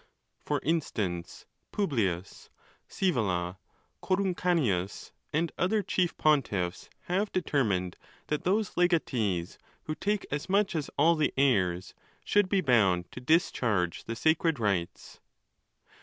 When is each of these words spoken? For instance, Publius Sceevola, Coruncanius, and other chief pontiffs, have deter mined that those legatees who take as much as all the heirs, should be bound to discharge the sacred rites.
For 0.39 0.59
instance, 0.63 1.45
Publius 1.71 2.49
Sceevola, 2.89 3.59
Coruncanius, 4.01 5.11
and 5.31 5.51
other 5.59 5.83
chief 5.83 6.17
pontiffs, 6.17 6.89
have 7.01 7.31
deter 7.31 7.63
mined 7.63 7.97
that 8.25 8.43
those 8.43 8.73
legatees 8.75 9.59
who 9.83 9.93
take 9.93 10.25
as 10.31 10.49
much 10.49 10.75
as 10.75 10.89
all 10.97 11.13
the 11.13 11.35
heirs, 11.37 11.93
should 12.25 12.49
be 12.49 12.61
bound 12.61 13.11
to 13.11 13.21
discharge 13.21 14.05
the 14.05 14.15
sacred 14.15 14.57
rites. 14.59 15.19